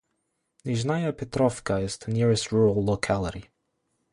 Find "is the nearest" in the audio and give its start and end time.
1.79-2.51